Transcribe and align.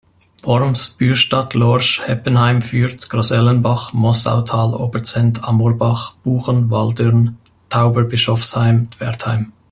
Worms, 0.41 0.89
Bürstadt, 0.97 1.53
Lorsch, 1.53 2.01
Heppenheim, 2.07 2.63
Fürth, 2.63 3.07
Grasellenbach, 3.07 3.93
Mossautal, 3.93 4.73
Oberzent, 4.73 5.43
Amorbach, 5.47 6.15
Buchen, 6.23 6.71
Walldürn, 6.71 7.37
Tauberbischofsheim, 7.69 8.87
Wertheim. 8.97 9.53